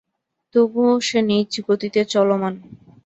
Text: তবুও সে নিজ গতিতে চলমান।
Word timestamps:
তবুও 0.55 0.93
সে 1.01 1.19
নিজ 1.29 1.51
গতিতে 1.67 2.01
চলমান। 2.13 2.53